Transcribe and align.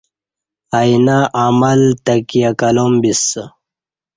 آئینہ 0.79 1.17
عمل 1.43 1.81
تکیہ 2.05 2.51
کلام 2.59 2.93
بیسہ 3.01 3.43